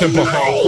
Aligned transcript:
Nothing 0.00 0.14
but 0.14 0.67